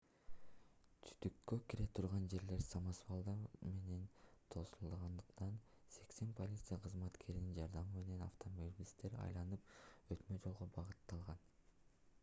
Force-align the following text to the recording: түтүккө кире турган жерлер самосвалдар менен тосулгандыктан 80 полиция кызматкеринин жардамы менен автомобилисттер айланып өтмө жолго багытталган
түтүккө 1.07 1.57
кире 1.73 1.83
турган 1.99 2.23
жерлер 2.33 2.63
самосвалдар 2.67 3.43
менен 3.73 4.01
тосулгандыктан 4.55 5.53
80 5.97 6.31
полиция 6.41 6.79
кызматкеринин 6.87 7.53
жардамы 7.61 7.95
менен 8.01 8.25
автомобилисттер 8.31 9.19
айланып 9.29 9.71
өтмө 10.17 10.41
жолго 10.49 10.71
багытталган 10.81 11.47